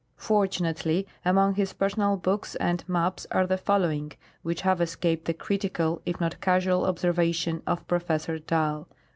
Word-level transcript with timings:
Fortunately, 0.17 1.05
among 1.23 1.53
his 1.53 1.73
personal 1.73 2.17
books 2.17 2.55
and 2.55 2.83
maps 2.89 3.27
are 3.29 3.45
the 3.45 3.55
following, 3.55 4.13
which 4.41 4.61
have 4.61 4.81
escaped 4.81 5.25
the 5.25 5.33
critical, 5.35 6.01
if 6.07 6.19
not 6.19 6.41
casual, 6.41 6.85
observation 6.87 7.61
of 7.67 7.87
Professor 7.87 8.39
Dall: 8.39 8.87
1. 8.87 8.87